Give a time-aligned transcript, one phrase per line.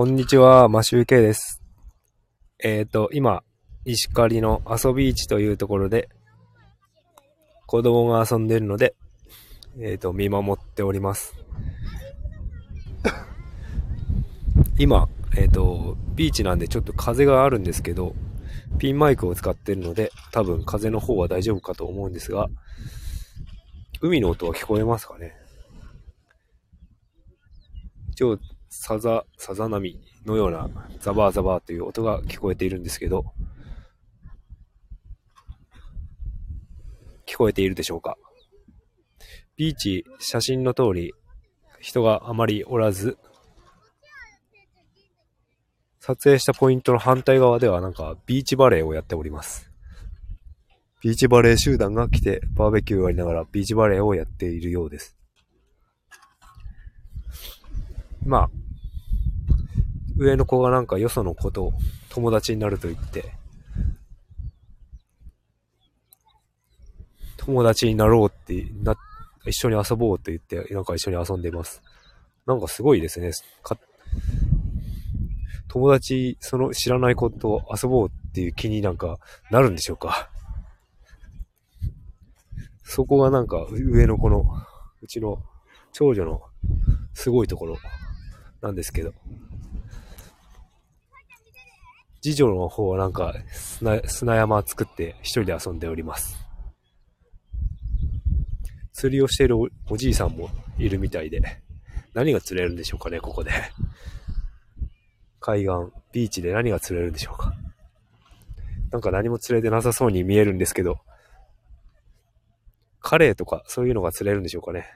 [0.00, 1.60] こんにちは、マシューケイです。
[2.58, 3.42] えっ、と、今、
[3.84, 6.08] 石狩の遊び市というところで、
[7.66, 8.94] 子供が遊んでいるので、
[9.78, 11.34] えっ、と、見守っております。
[14.78, 18.14] 今、えっ、と、ビーチなんでちょっと風があるんですけど、
[18.78, 22.48] ピンマイクを使ってるので、多分風の方は大丈夫かと思うんですが、
[24.00, 25.34] 海の音は聞こえますかね？
[28.12, 28.38] 一応、
[28.72, 33.26] さざ、さざ波のようなザバーザバーという音が聞こえているんですけど、
[37.26, 38.16] 聞こえているでしょうか？
[39.56, 41.12] ビーチ、写真の通り、
[41.80, 43.18] 人があまりおらず、
[45.98, 49.70] 撮影したポイントの反対側ではなんかビーチバレーをやっております。
[51.02, 55.16] ビーチバレー集団が来てバーベキューをやりながらビーチバレーをやっているようです。
[58.24, 58.50] まあ、
[60.16, 61.72] 上の子がなんかよその子と
[62.10, 63.32] 友達になると言って、
[67.38, 68.96] 友達になろうってな、
[69.46, 71.82] 一緒に遊ぼうって言って、なんか一緒に遊んでます。
[72.46, 73.30] なんかすごいですね。
[73.62, 73.78] か
[75.68, 79.18] 友達、その知らない子と遊ぼうっていう気になんか
[79.50, 80.28] なるんでしょうか。
[82.82, 84.44] そこがなんか上の子の、
[85.00, 85.42] うちの
[85.92, 86.42] 長女の
[87.14, 87.78] すごいところ
[88.60, 89.12] なんですけど。
[92.22, 96.36] 次女の方はなんか砂砂山作って一人で遊んでおります。
[98.92, 101.40] 釣りをしているおおじいさんもいるみたいで、
[102.12, 103.50] 何が釣れるんでしょうかね、ここで。
[105.38, 105.68] 海岸、
[106.12, 107.54] ビーチで何が釣れるんでしょうか。
[108.90, 110.98] なんか何も釣れてなさそうに見えるんですけど、
[113.00, 114.86] カレーとかそういうのが釣れるんでしょうかね。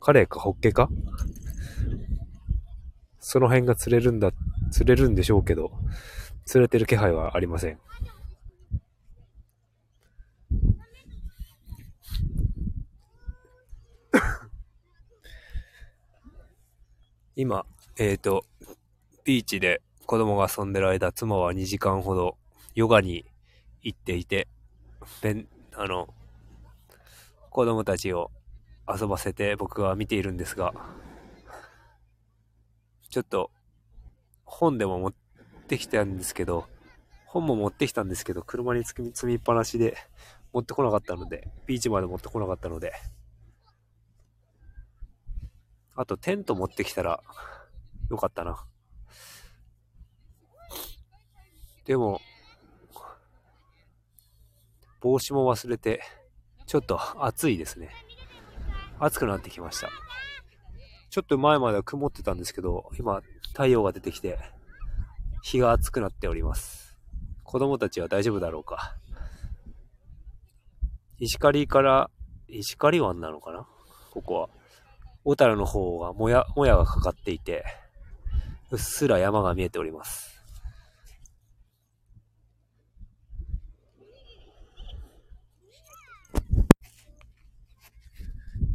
[0.00, 0.88] カレーかホッケか
[3.28, 4.30] その辺が釣れるんだ、
[4.70, 5.72] 釣れるんでしょうけど、
[6.44, 7.80] 釣れてる気配はありません。
[17.34, 17.66] 今、
[17.98, 18.46] えっ、と、
[19.24, 22.36] ビーチで子供が遊んでる間、妻は2時間ほど
[22.76, 23.24] ヨガに
[23.82, 24.46] 行っていて、
[25.20, 26.14] べん、あの、
[27.50, 28.30] 子供たちを
[28.88, 30.72] 遊ばせて僕は見ているんですが、
[33.16, 33.50] ちょっと
[34.44, 35.14] 本でも持っ
[35.68, 36.66] てきたんですけど、
[37.24, 39.96] 本も持ってきたんですけど、車に積み積みっぱなしで
[40.52, 42.92] 持ってこなかったので、ビーチまで持ってこなかったので、
[45.94, 47.22] あとテント持ってきたら
[48.10, 48.66] よかったな。
[51.86, 52.20] でも、
[55.00, 56.02] 帽子も忘れて、
[56.66, 57.88] ちょっと暑いですね。
[58.98, 59.88] 暑くなってきました。
[61.16, 63.22] ちょっと前までは曇ってたんですけど、今
[63.52, 64.38] 太陽が出てきて、
[65.42, 66.94] 日が暑くなっております。
[67.42, 68.98] 子供たちは大丈夫だろうか。
[71.18, 72.10] 石狩から、
[72.48, 73.66] 石狩湾なのかな？
[74.10, 74.50] ここは。
[75.24, 77.64] 小樽の方がもや、もやがかかっていて、
[78.70, 80.38] うっすら山が見えております。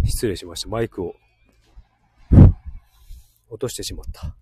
[0.06, 0.70] 失礼しました。
[0.70, 1.14] マイクを
[3.62, 4.36] としてしまった。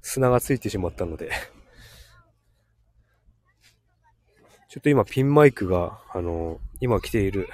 [0.00, 1.30] 砂がついてしまったので。
[4.70, 7.48] ちょっと今ピンマイクが、あの、今着ている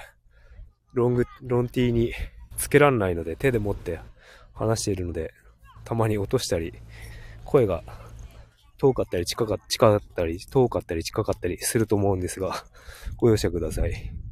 [0.93, 2.13] ロング、ロンティーに
[2.57, 3.99] つけらんないので手で持って
[4.53, 5.33] 話しているので、
[5.83, 6.73] たまに落としたり、
[7.43, 7.83] 声が
[8.77, 12.63] 遠かったり近か近かったり、遠かったり近かったりすると思うんですが、
[13.17, 14.24] ご容赦ください。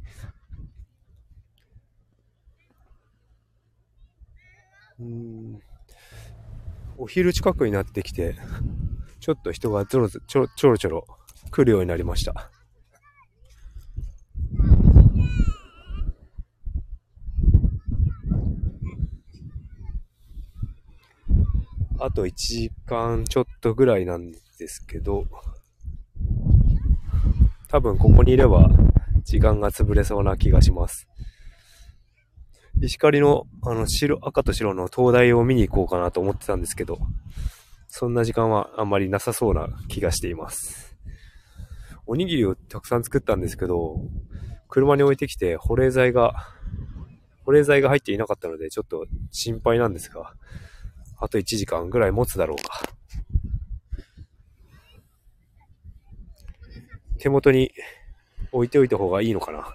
[5.00, 5.60] うん
[6.96, 8.36] お昼近くになってきて、
[9.18, 11.06] ちょっと人がちょろちょろちょろちょろ
[11.50, 12.50] 来るようになりました。
[21.98, 25.24] あと1時間ちょっとぐらいなんですけど、
[27.68, 28.68] 多分ここにいれば
[29.24, 31.08] 時間が潰れそうな気がします。
[32.80, 36.98] 石狩のあの白、赤と白の灯台を見に行こうかなと思ってたんですけど、
[37.88, 40.96] そんな時間はあんまりなさそうな気がしています。
[42.06, 44.00] おにぎりをたくさん作ったんですけど、
[44.68, 46.34] 車に置いてきて保冷剤が、
[47.44, 50.34] 保冷剤が入っていなかったのでちょっと心配なんですが、
[51.18, 52.80] あと1時間ぐらい持つだろうか。
[57.18, 57.70] 手元に
[58.52, 59.74] 置いておいた方がいいのかな。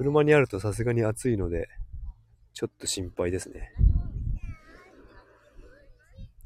[0.00, 1.68] 車にあるとさすがに暑いので、
[2.54, 3.70] ちょっと心配ですね。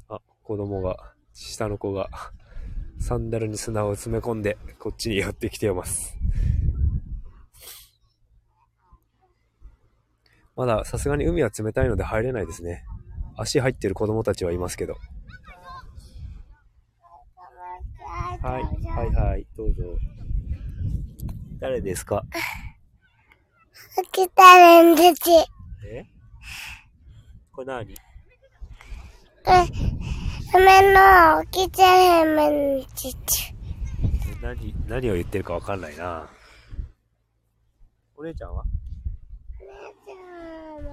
[0.09, 2.09] あ、子供が、下の子が、
[2.99, 6.17] サンダルに砂を詰め込んで、こっちに寄ってきています。
[10.57, 12.83] まださすがに海は冷たいので入れないですね。
[13.37, 14.97] 足入ってる子供たちはいますけど。
[18.41, 19.83] はい、はいはい、どうぞ。
[21.61, 22.25] 誰ですか？
[24.03, 25.31] 起きたれんでち。
[25.87, 26.05] え？
[27.51, 27.95] これ何？
[27.95, 29.65] これ、
[30.53, 32.49] 夢の起きちゃれめ
[32.79, 33.55] んちち。
[34.41, 36.27] 何、何を言ってるかわかんないな。
[38.17, 38.63] お姉ちゃんは？
[39.59, 39.69] お姉
[40.05, 40.91] ちゃんは、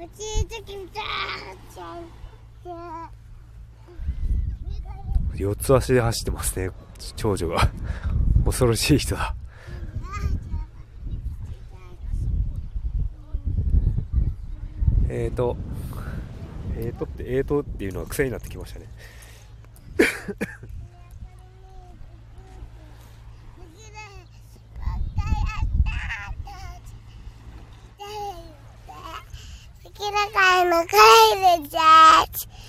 [0.00, 3.10] おじいちゃんちゃん。
[5.36, 6.70] 四つ足で走ってますね、
[7.14, 7.70] 長女が。
[8.44, 9.36] 恐ろしい人だ。
[15.18, 15.56] えーと、
[16.76, 18.86] えーとって、えーとっていうのは癖になってきましたね。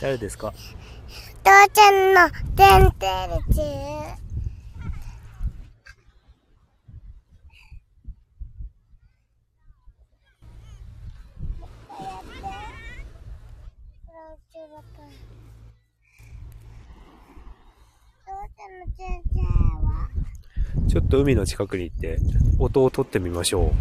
[0.02, 0.54] 誰ですか？
[1.44, 3.08] 父ちゃんのデンテ
[3.48, 3.97] ルチちょ
[21.08, 22.20] っと海の近くに行って
[22.60, 23.72] 音を取ってみましょう。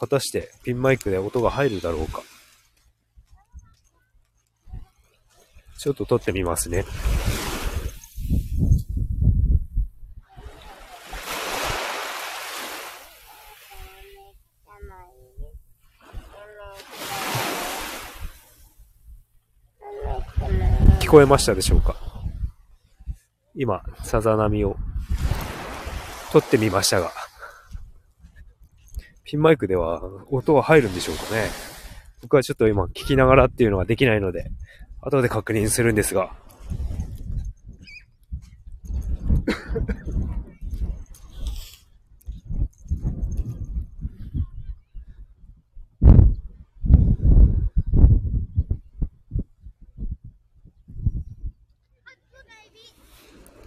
[0.00, 2.22] 果たしてピンマイクで音が入るだろうか。
[5.78, 6.86] ちょっと撮ってみますね。
[21.00, 22.03] 聞こえましたでしょうか？
[23.54, 24.76] 今、さざ波を。
[26.34, 27.12] 撮ってみましたが、
[29.22, 30.02] ピンマイクでは
[30.32, 31.48] 音は入るんでしょうかね。
[32.22, 34.50] 僕はちょっと今聞きながらっていうのができないので、
[35.00, 36.32] 後で確認するんですが。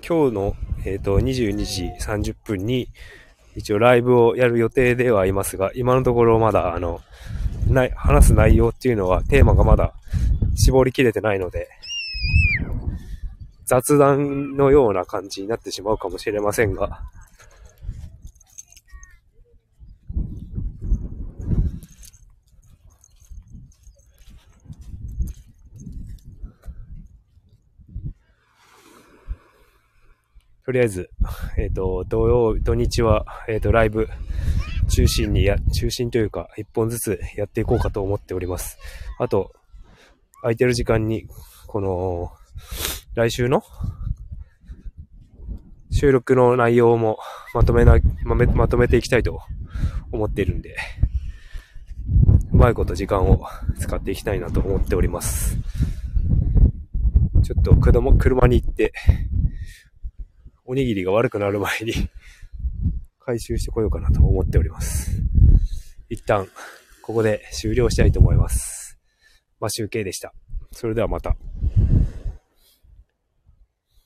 [0.07, 0.55] 今日の、
[0.85, 2.87] えっ、ー、と、22時30分に、
[3.57, 7.01] 一応ライブをやる予定ではいますが、今のところまだ、あの、
[7.67, 9.93] ない、話す内容っていうのは、テーマがまだ
[10.55, 11.67] 絞りきれてないので、
[13.65, 17.01] 雑談のような感じになってしまうかもしれませんが、
[30.67, 31.09] とりあえず、
[31.57, 34.09] えっ、ー、と、土曜、土日は、えっ、ー、と、ライブ
[34.89, 38.77] 中心にや、中心というか、一本ずつやっていこうかと思っております。
[39.17, 39.53] あと、
[40.41, 41.25] 空いてる時間に、
[41.67, 42.33] この、
[43.15, 43.63] 来週の
[45.89, 47.17] 収録の内容も
[47.53, 49.39] まとめな、ままとめていきたいと
[50.11, 50.75] 思っているんで、
[52.51, 53.45] うまいこと時間を
[53.79, 55.57] 使っていきたいなと思っております。
[57.41, 58.91] ちょっと車車に行って、
[60.69, 61.93] おにぎりが悪くなる前に
[63.19, 65.23] 回収してこようかなと思っております。
[66.09, 66.45] 一旦、
[67.01, 68.99] ここで終了したいと思います。
[69.61, 70.33] まあ、集計でした。
[70.73, 71.37] それではまた。